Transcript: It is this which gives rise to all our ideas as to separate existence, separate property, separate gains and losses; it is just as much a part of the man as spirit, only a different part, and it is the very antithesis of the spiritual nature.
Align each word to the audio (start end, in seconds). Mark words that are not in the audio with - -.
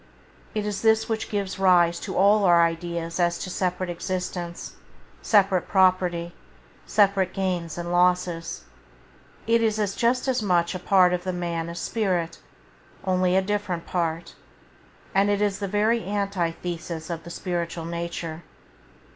It 0.55 0.65
is 0.65 0.81
this 0.81 1.07
which 1.07 1.29
gives 1.29 1.59
rise 1.59 1.99
to 1.99 2.17
all 2.17 2.43
our 2.43 2.65
ideas 2.65 3.19
as 3.19 3.37
to 3.37 3.51
separate 3.51 3.91
existence, 3.91 4.73
separate 5.21 5.67
property, 5.67 6.33
separate 6.87 7.33
gains 7.33 7.77
and 7.77 7.91
losses; 7.91 8.63
it 9.45 9.61
is 9.61 9.77
just 9.95 10.27
as 10.27 10.41
much 10.41 10.73
a 10.73 10.79
part 10.79 11.13
of 11.13 11.23
the 11.23 11.31
man 11.31 11.69
as 11.69 11.77
spirit, 11.77 12.39
only 13.05 13.35
a 13.35 13.43
different 13.43 13.85
part, 13.85 14.33
and 15.13 15.29
it 15.29 15.39
is 15.39 15.59
the 15.59 15.67
very 15.67 16.03
antithesis 16.09 17.11
of 17.11 17.23
the 17.23 17.29
spiritual 17.29 17.85
nature. 17.85 18.41